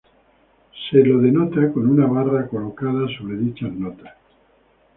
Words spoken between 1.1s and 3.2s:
denota con una barra colocada